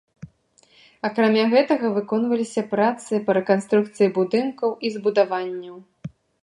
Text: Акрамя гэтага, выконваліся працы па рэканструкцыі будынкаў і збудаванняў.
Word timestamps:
Акрамя 1.09 1.43
гэтага, 1.51 1.91
выконваліся 1.97 2.61
працы 2.73 3.13
па 3.29 3.39
рэканструкцыі 3.41 4.13
будынкаў 4.21 4.69
і 4.89 4.97
збудаванняў. 4.97 5.77